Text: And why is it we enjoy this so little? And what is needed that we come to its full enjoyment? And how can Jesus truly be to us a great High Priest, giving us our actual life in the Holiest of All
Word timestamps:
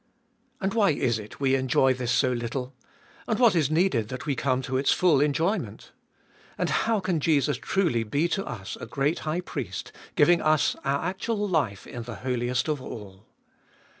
And 0.59 0.73
why 0.73 0.89
is 0.93 1.19
it 1.19 1.39
we 1.39 1.53
enjoy 1.53 1.93
this 1.93 2.11
so 2.11 2.31
little? 2.33 2.73
And 3.27 3.37
what 3.37 3.55
is 3.55 3.69
needed 3.69 4.07
that 4.09 4.25
we 4.25 4.35
come 4.35 4.63
to 4.63 4.77
its 4.77 4.91
full 4.91 5.21
enjoyment? 5.21 5.91
And 6.57 6.71
how 6.71 6.99
can 6.99 7.19
Jesus 7.19 7.57
truly 7.57 8.03
be 8.03 8.27
to 8.29 8.43
us 8.43 8.75
a 8.81 8.87
great 8.87 9.19
High 9.29 9.41
Priest, 9.41 9.91
giving 10.15 10.41
us 10.41 10.75
our 10.83 11.05
actual 11.05 11.47
life 11.47 11.85
in 11.85 12.01
the 12.01 12.15
Holiest 12.15 12.67
of 12.67 12.81
All 12.81 13.27